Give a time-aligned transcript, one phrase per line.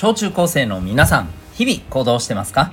[0.00, 2.70] 小中高生の皆さん日々行動してますか？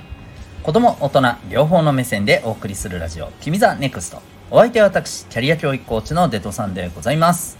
[0.62, 4.22] 子供大人両方の目線でお送りするラジオ「君 the NEXT」。
[4.48, 7.58] お相手は私キャリア教育コーチのデトさんでございます。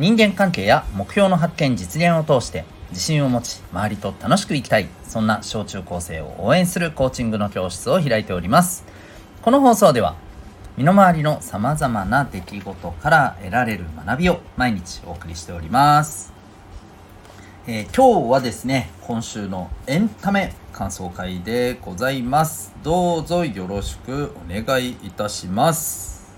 [0.00, 4.88] 人間関係や目標の発見実現を通して自信を持ち周りと楽しく生きたい。
[5.04, 8.84] そんな小中高生を応援するコーチングの教室を開いております。
[9.42, 10.16] この放送では
[10.76, 16.33] 身の回りのさまざまな出来事から得られる学びを毎日お送りしております。
[17.66, 22.74] えー、今日はですね、今週のエンタメ感想会でございます。
[22.82, 26.30] どうぞよろしくお願いいたします。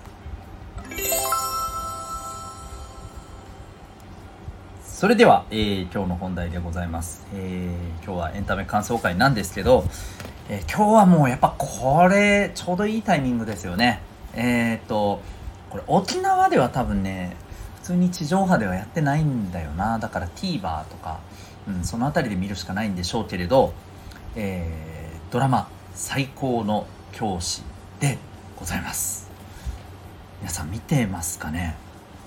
[4.84, 9.84] それでは、えー、今日の本題でございます、えー、今日はエンタメ感想会なんですけど、
[10.48, 14.01] えー、今日はもうやっぱこれちょうどいいタイミングですよね。
[14.33, 15.20] えっ、と、
[15.70, 17.34] これ沖縄では多分ね、
[17.87, 20.01] 通に地上波ではやってないんだよな。
[20.01, 21.20] だから TVer とか、
[21.69, 23.73] うん、その辺りで見るしかないんでしょうけれど、
[24.34, 27.62] えー、ドラマ「最高の教師」
[28.01, 28.19] で
[28.59, 29.31] ございます。
[30.41, 31.77] 皆さん見てますかね？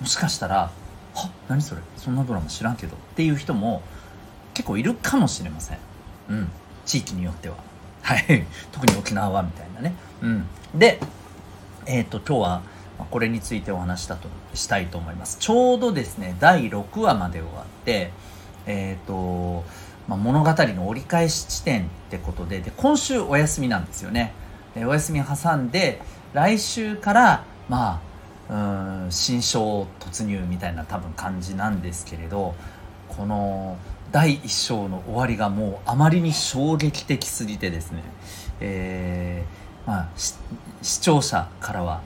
[0.00, 0.70] もしかしたら
[1.14, 1.82] 「は何それ？
[1.98, 3.82] そんなドラマ知らんけど」っていう人も
[4.54, 5.78] 結構いるかもしれません。
[6.30, 6.50] うん。
[6.86, 7.56] 地域によっては。
[8.00, 8.46] はい。
[8.72, 9.94] 特に沖縄はみたいなね。
[10.22, 10.46] うん。
[10.74, 11.00] で
[11.84, 12.62] えっ、ー、と今日は
[13.10, 15.38] これについてお話したとしたいと思います。
[15.38, 18.10] ちょうどですね第6話まで終わって
[18.66, 19.64] えっ、ー、と、
[20.08, 24.32] まあ、物語の折り返し地点ってことでで今週お休みなんですよね。
[24.76, 26.00] お休み挟んで
[26.32, 28.00] 来週からま
[28.48, 32.54] あうん新章突入みたいな多分感じなんですけれど
[33.08, 33.76] この
[34.12, 38.02] 第1章の終わりがもうあまりに衝撃的すぎてですね、
[38.60, 42.02] えーまあ、視聴者からは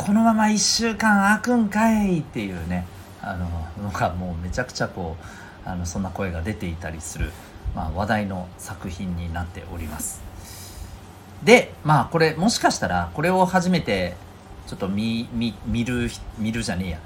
[0.00, 2.86] このまま1週間空くんかいっていうね
[3.20, 3.50] あの
[3.84, 7.30] のがもうめちゃくちゃこうあのそんな声が出ていたりする、
[7.74, 10.22] まあ、話題の作品になっております。
[11.44, 14.14] でまあこれもしかしたらこれを初めて
[14.66, 16.98] ちょっと見見見る見るじゃねえや。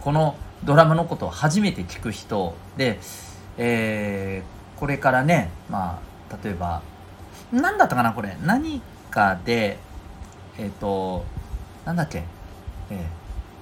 [0.00, 2.98] このドラマのことを初めて聞く人で、
[3.58, 6.00] えー、これからねま
[6.30, 6.80] あ例えば
[7.52, 8.38] 何だったかなこれ。
[8.42, 9.76] 何かで
[10.56, 11.26] えっ、ー、と
[11.86, 12.24] なんだっけ、
[12.90, 13.06] え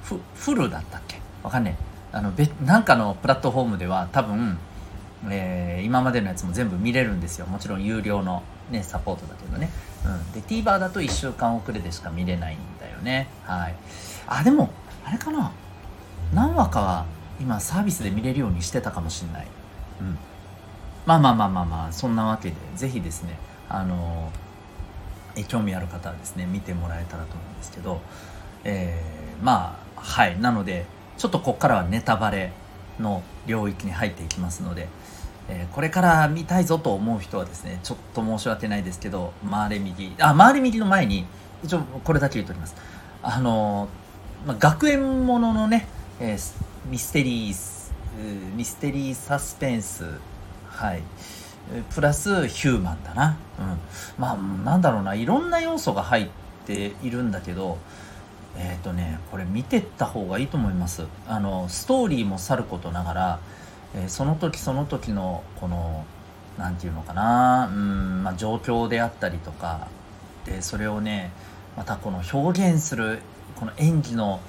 [0.05, 1.21] ー、フルだったっけ？
[1.45, 1.77] わかんね
[2.13, 2.17] え。
[2.17, 4.59] あのべなんかのプラットフォームでは多分、
[5.29, 7.47] えー、今までのやつも全部見れるんですよ。
[7.47, 9.71] もちろん有料の、ね、サポートだけどね、
[10.07, 13.29] うん、で TVer だと1週間遅れでしか見れないんだよね。
[13.45, 13.75] はい。
[14.27, 14.71] あでも
[15.05, 15.53] あれかな？
[16.33, 17.05] 何話かは
[17.41, 19.47] 今サービスで見れるようにしてたかもしんない。
[20.01, 20.19] うん。
[21.05, 23.37] まあまあまあまあまあそんなわけでぜひですね
[23.69, 24.44] あのー
[25.37, 28.01] え興味ある方はですね見てもらえたらと思うんですけど、
[28.65, 30.39] えー、まあはい。
[30.41, 30.87] なので
[31.17, 32.53] ちょっとここからはネタバレ
[33.01, 34.89] の領域に入っていきますので、
[35.49, 41.27] えー、これから見たいぞと思う人はですねちょっと申し訳ないですけど回れ右あ回れ右の前に
[41.63, 42.77] 一応これだけ言っておきます。
[43.23, 43.89] あの、
[44.47, 45.87] まあ、学園もののね、
[46.21, 46.37] え、
[46.87, 47.85] ミステリー
[48.55, 50.05] ミステリーサスペンス
[50.69, 51.03] はい。
[51.95, 53.79] プラスヒューマンだな、うん、
[54.19, 55.15] まあなんだろうな。
[55.15, 56.29] いろんな要素が入っ
[56.67, 57.79] ているんだけど
[58.57, 61.05] えっ、ー、とねこれ見てった方がいいと思います。
[61.27, 63.41] あのストーリーもさることながら、
[63.95, 66.05] えー、その時その時のこの
[66.59, 67.71] 何て言うのかな。
[67.73, 69.89] うん、まあ、状況であったりとか
[70.45, 71.33] でそれをね
[71.77, 73.19] またこの表現する
[73.57, 74.41] この演技の、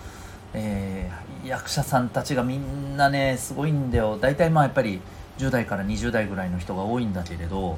[0.54, 4.18] えー、役者さんたちがみんなねすごいんだよ。
[4.20, 5.00] 大体まあやっぱり
[5.38, 7.78] 10代から20代ぐらいの人が多いんだけれど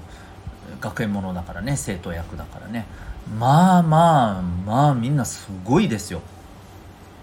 [0.80, 2.86] 学園ものだからね生徒役だからね。
[3.40, 6.22] まあまあまあみんなすごいですよ。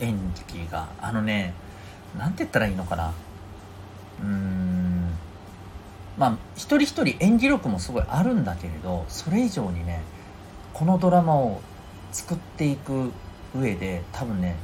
[0.00, 0.17] 演
[0.49, 0.89] 技が。
[1.00, 1.55] あのね
[2.19, 3.12] 何て言ったらいいのかな。
[4.21, 4.84] うーん。
[6.19, 10.03] まあ一人一人演技力もすごいあるんだけれどそれ以上にね
[10.73, 11.61] このドラマを
[12.12, 13.11] 作っていく
[13.56, 14.56] 上で多分ね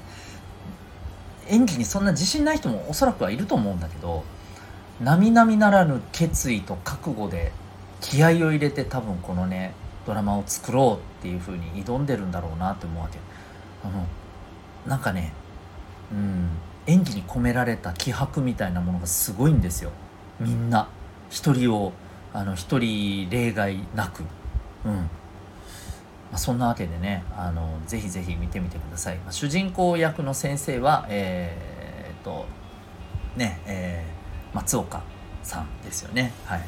[1.48, 4.24] 演技にそんな自信ない人もおそらくはいると思うんだけど
[5.00, 7.52] 並々ならぬ決意と覚悟で
[8.00, 9.74] 気合を入れて多分このね
[10.06, 13.18] ドラマを作ろうっていう風に挑んでるんだろうなって思うわけ。
[13.84, 14.06] あの
[14.86, 15.32] なんかね
[16.12, 16.48] うん
[16.86, 19.90] 演技に込められた気迫みたいなものがすごいんですよ。
[20.38, 20.88] みんな。
[21.30, 21.92] 一人を
[22.32, 24.24] あの一人例外なく。
[24.84, 24.92] うん。
[26.30, 32.46] まあ、そんなわけでねあのぜひぜひ見てみてください、まあ、主人公役の先生はえー、っと
[33.36, 34.19] ねえー
[34.54, 35.02] 松岡
[35.42, 36.32] さんですよね。
[36.44, 36.64] はい、うん、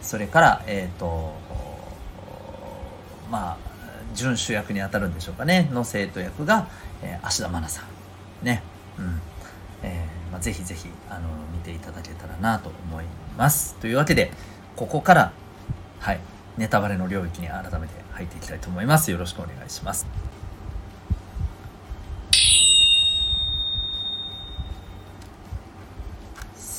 [0.00, 1.34] それからえっ、ー、と
[3.30, 3.56] まあ
[4.14, 5.68] 準主役にあたるんでしょうかね。
[5.72, 6.68] の生徒役が、
[7.02, 7.82] えー、芦田愛菜さ
[8.42, 8.62] んね。
[8.98, 9.20] うん。
[9.82, 13.04] えー、まあ、ぜひぜひあの見ていただけたらなと思い
[13.36, 13.74] ます。
[13.76, 14.30] というわけで
[14.74, 15.32] ここから
[16.00, 16.20] はい。
[16.56, 19.10] ネタバレの領域に改めて入っていきたいと思います。
[19.10, 20.06] よろしくお願いします。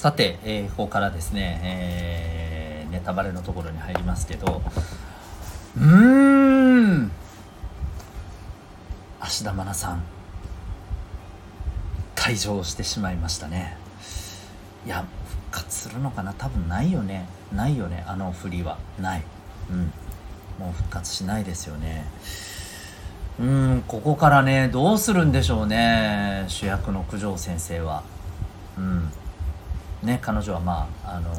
[0.07, 4.62] さて、えー、ここからですね、えー、ネタバレのところに入りますけど。
[5.75, 7.12] うーん。
[9.19, 10.04] 芦田愛菜さん。
[12.15, 13.75] 退場してしまいましたね。
[14.86, 15.04] いや
[15.51, 16.31] 復活するのかな？
[16.31, 17.27] 多分ないよね。
[17.53, 18.06] ないよね。
[18.07, 18.77] あの振りは。
[19.01, 19.24] ない。
[19.69, 19.92] うん。
[20.57, 22.06] もう復活しないですよね。
[23.42, 23.83] うん。
[23.86, 26.45] ここからねどうするんでしょうね。
[26.48, 28.03] 主役の九条先生は。
[28.77, 29.12] うん。
[30.03, 31.31] ね、彼女はまああの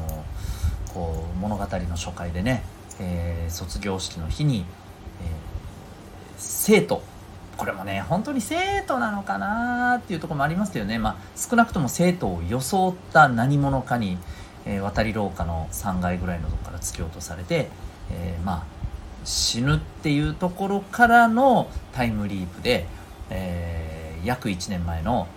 [0.93, 2.63] こう物語の初回でね、
[2.99, 4.65] えー、卒業式の日に、えー、
[6.37, 7.01] 生徒
[7.57, 14.17] これもね本当に生徒なのかなっていうところもありますけどね、まあ、少なくとも生徒を装った何者かに、
[14.65, 17.69] えー、渡り廊下の3階ぐらいのとこから突き落とされて、
[18.11, 18.63] えー、まあ
[19.25, 22.87] 死ぬっていうところからのタイムリープで、
[23.29, 25.27] えー、約1年前の、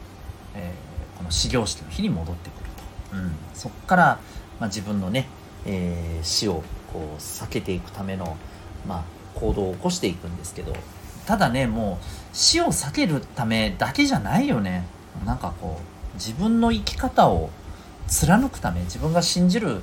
[0.55, 2.72] えー、この始業式の日に戻ってくる。
[3.13, 4.05] うん、そこから、
[4.59, 5.29] まあ、自分のね、
[5.67, 6.63] えー、死を
[6.93, 8.37] こう避けていくための、
[8.87, 9.05] まあ、
[9.35, 10.75] 行動を起こしていくんですけど
[11.27, 14.85] ただねもう死を避けるためだけじゃないよね。
[15.27, 17.51] なんかこう自分の生き方を
[18.09, 19.83] 貫くため自分が信じる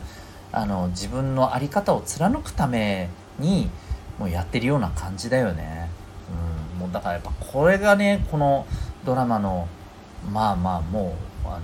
[0.51, 3.69] あの自分の在り方を貫くために
[4.17, 5.89] もうやってるような感じだよね。
[6.73, 8.65] うん、もうだからやっぱこれがねこの
[9.05, 9.67] ドラマの
[10.31, 11.15] まあまあも
[11.45, 11.59] うあの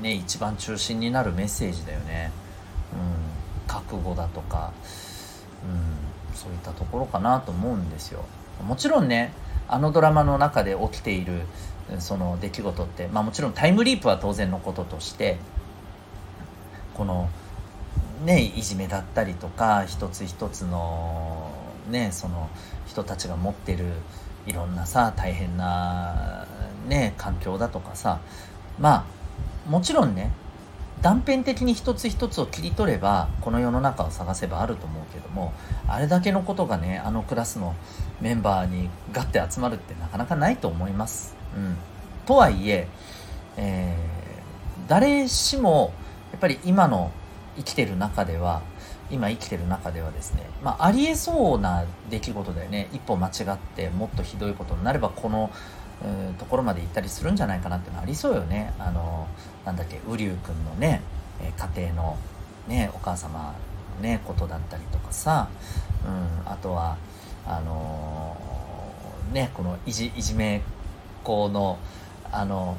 [0.00, 2.30] ね一番中心になるメッセージだよね、
[2.92, 4.72] うん、覚悟だとか、
[5.64, 8.24] うん、そういったところかなと思うんですよ。
[8.66, 9.32] もちろんね
[9.68, 11.42] あのドラマの中で起きている
[11.98, 15.38] その出来事って、まあ、もちろんタイムリープは当然のこととして
[16.94, 17.28] この
[18.24, 21.50] ねいじめだったりとか一つ一つの
[21.88, 22.50] ねその
[22.86, 23.86] 人たちが持ってる
[24.46, 26.46] いろんなさ大変な
[26.88, 28.20] ね環境だとかさ
[28.78, 29.17] まあ
[29.68, 30.32] もちろんね
[31.02, 35.52] 断片的に一つ一つを切り取ればこの世の中を探せばあると思うけども
[35.86, 37.74] あれだけのことがねあのクラスの
[38.20, 41.36] メンバーにガッて集まるってなかなかないと思います。
[41.56, 41.76] うん、
[42.26, 42.88] とはいえ
[43.56, 45.92] えー、誰しも
[46.32, 47.12] やっぱり今の
[47.56, 48.62] 生きてる中では
[49.10, 55.50] 今生きてる中ではですね、まあ、ありえそうな出来事だよね一歩間違ってもっとひどいことになればこの
[56.38, 58.72] ところまで行ったりするんじゃないかなってのありそうよね。
[58.78, 59.26] あの
[59.64, 61.02] なんだっけ瓜生君のね
[61.56, 62.18] 家庭の
[62.68, 63.54] ねお母様
[63.96, 65.48] のねことだったりとかさ、
[66.06, 66.96] うん、あとは
[67.46, 68.36] あの
[69.32, 70.60] ねこのいじいじめっ
[71.24, 71.78] 子の
[72.30, 72.76] あの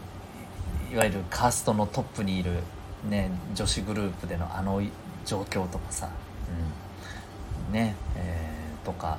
[0.91, 2.63] いわゆるカーストのトップにいる、
[3.09, 4.81] ね、女子グループでのあの
[5.25, 6.09] 状況とかさ、
[7.67, 9.17] うん、ねえー、とか。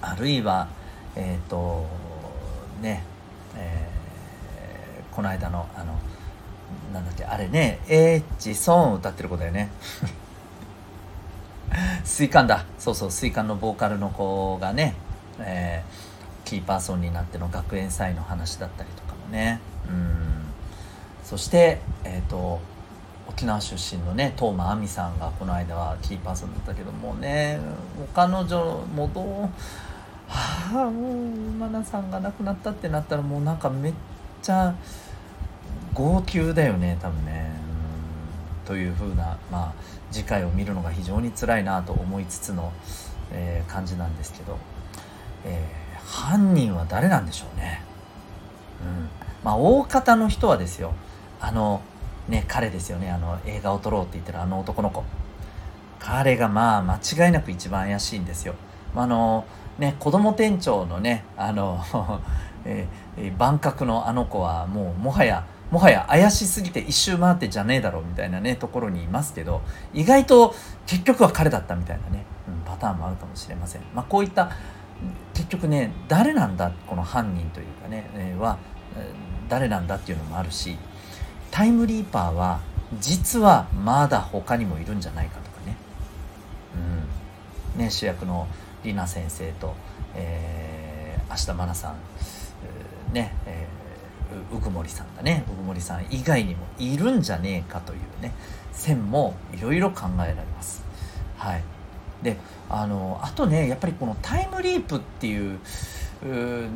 [0.00, 0.68] あるいは
[1.14, 1.86] えっ、ー、と
[2.82, 3.02] ね、
[3.56, 5.98] えー、この間のあの
[6.92, 9.70] なんだっけあれねエッジソン歌ってる子だよね。
[12.04, 12.66] 水管だ。
[12.78, 14.94] そうそう水管のボーカルの子がね、
[15.38, 19.58] えー、キーパーソンになっての学園祭の話だったりとかもね。
[19.88, 20.52] うん。
[21.24, 22.60] そしてえっ、ー、と
[23.28, 27.58] 沖縄出身のね東間亜美さんがこの間はキーパーソンだったけどもね
[28.14, 29.48] 彼女もどう
[30.32, 33.94] はあもう愛菜さんが亡くなったってなったらもうなんかめっ
[34.40, 34.74] ちゃ
[35.94, 37.50] 号泣だよね多分ね。
[38.64, 38.66] うん。
[38.66, 39.72] という風なまあ
[40.10, 42.72] 次回を見るのが非常に辛いなと思いつつの、
[43.30, 44.56] えー、感じなんですけど、
[45.44, 47.82] えー、犯人は誰なんでしょうね。
[48.80, 49.08] うん。
[49.44, 50.94] まあ大方の人はですよ。
[51.40, 51.82] あの
[52.28, 53.10] ね彼ですよね。
[53.10, 55.04] あの映画を撮ろうって言ってるあの男の子。
[55.98, 58.54] 彼がまあ間違いなく一番怪しいんですよ。
[58.94, 59.44] あの
[59.78, 61.80] ね子供店長のねあの
[62.64, 70.54] えー、万博のあの子はもうもはやもはや怪しすぎて一周回ってじゃねえだろうみたいなねところにいますけど意外と
[70.86, 73.82] 結局は彼だったみたいなね、うん、パターンもあるかもしれません。
[73.94, 74.50] まあ、こういった
[75.34, 78.58] 結局ね誰なんだこの犯人というかね、えー、は
[79.48, 80.76] 誰なんだっていうのもあるし
[81.50, 82.60] タイムリーパーは
[83.00, 85.76] 実はまだ他にもいるんじゃないかとかね,、
[87.74, 88.46] うん、ね主役の
[88.82, 89.74] 里奈先生と、
[90.14, 91.94] えー、芦田愛菜さ
[93.10, 95.44] ん、ね、えー、うぐもりさんだね。
[95.52, 98.32] うぐもりさん以外にもいるんじゃねえかというね
[98.72, 100.82] 線もいろいろ考えられます。
[101.36, 101.62] はい、
[102.22, 102.36] で
[102.70, 105.58] あのあとねやっぱりこのタイムリープっていう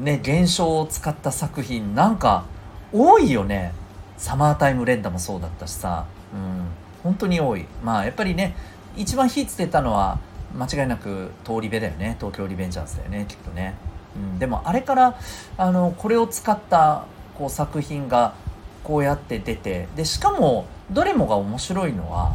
[0.03, 2.45] ね現象を使った作品なんか
[2.93, 3.73] 多いよね。
[4.19, 6.67] サマータイム連打もそうだったしさ、うん、
[7.03, 7.67] 本当に多い。
[7.85, 8.57] まあやっぱりね
[8.97, 10.19] 一番火つけたのは
[10.57, 12.17] 間違いなく通り部だよね。
[12.19, 13.75] 東京リベンジャーズだよねきっとね、
[14.15, 15.19] うん、でもあれから
[15.57, 17.05] あのこれを使った
[17.37, 18.35] こう作品が
[18.83, 22.35] こうやって出てでしかもどれもが面白いのは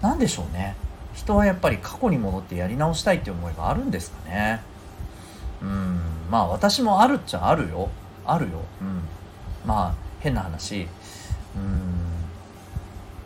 [0.00, 0.76] 何でしょうね。
[1.14, 4.62] 人はやっぱり過去に戻ってやり直したいって思いがあるんですかね。
[5.60, 6.00] うん。
[6.30, 7.88] まあ私もあるっちゃあるよ。
[8.24, 8.60] あるよ。
[8.80, 9.02] うん。
[9.66, 10.86] まあ変な話。
[11.56, 12.08] うん。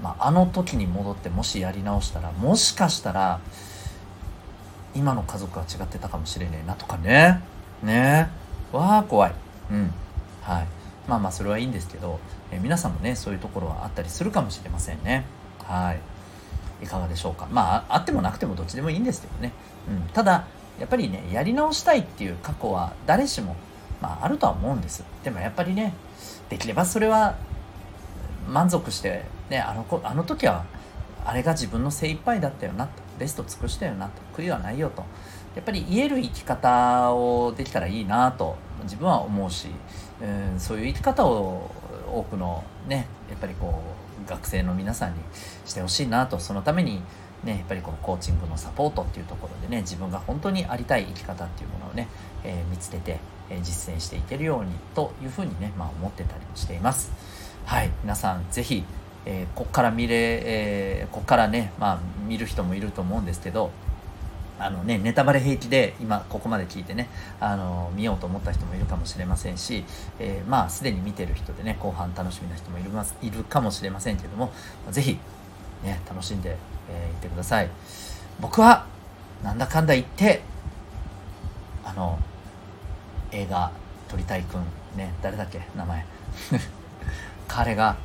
[0.02, 3.40] まあ、あの時に戻ってもしやり直したらもしかしたら
[4.94, 7.42] 今の家族は違ってたかもしれねえなとかね。
[7.82, 8.28] ね。
[8.72, 9.32] わあ怖い。
[9.70, 9.92] うん。
[10.42, 10.66] はい。
[11.08, 12.20] まあまあそれはいいんですけど、
[12.50, 15.24] え皆さんもねそういうところはあったりするかもしれませんね。
[15.64, 16.84] はい。
[16.84, 17.46] いかがでしょうか。
[17.50, 19.52] まああってもなくてもどっちでもいいんですけどね、
[19.88, 20.46] うん、ただ
[20.80, 23.56] やっぱりねやり直したいっていう過去は誰しも、
[24.00, 25.04] まあ、あるとは思うんです。
[25.22, 25.94] でもやっぱりね
[26.48, 27.36] できればそれは
[28.48, 30.64] 満足してねあの子あの時は
[31.24, 33.01] あれが自分の精一杯だったよなと。
[33.18, 35.04] ベスト尽くしたよなと悔いはないよと。
[35.54, 39.68] やっぱり言える生き方をできたらいいなと自分は思うし、
[40.20, 41.70] うん、そういう生き方を
[42.10, 43.82] 多くのねやっぱりこ
[44.26, 45.20] う学生の皆さんに
[45.66, 46.38] してほしいなと。
[46.38, 47.02] そのために
[47.44, 52.06] ね、やっぱりこのコーチングのサポートっていうところでね自分が本当にありたい生き方っていうものをね、
[52.44, 53.18] えー、見つけて、
[53.50, 57.10] えー、実践していけるようにというふうにね、まあ、思ってたりもしています。
[57.64, 57.90] はい。
[58.02, 58.84] 皆さん是非
[59.24, 63.70] えー、こっから見れ、えー、こっからね、まあ、見る人もいると思うんですけど、
[64.58, 67.08] あのね、ネタバレ平気で今ここまで聞いてね、
[67.40, 69.84] あの見ようと思った人もいるかもしれませんし、
[70.20, 74.52] えー、まあすでに見てる人でね、後半楽しみな人もいるますいるかもしれませんけども、
[74.90, 75.18] ぜひ、
[75.82, 76.52] ね、楽しんでい、
[76.90, 77.68] えー、ってください。
[78.40, 78.86] 僕は、
[79.42, 80.42] なんだかんだ言って、
[81.84, 82.18] あの、
[83.32, 83.72] 映画、
[84.08, 84.60] 撮りたいくん、
[84.96, 86.04] ね、誰だっけ名前。
[87.48, 87.96] 彼が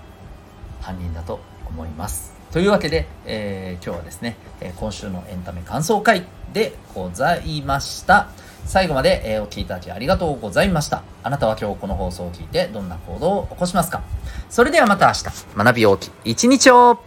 [0.82, 2.36] 犯人だと思います。
[2.52, 8.30] というわけで、えー、今日はですね、え今週のエンタメ感想会でございました。
[8.66, 11.04] 最後まで、えお聴きいただきありがとうございました。
[11.24, 14.02] あなたは今日この放送を聞いてどんな行動を起こしますか？
[14.50, 17.00] それではまた明日、学び大きい一日を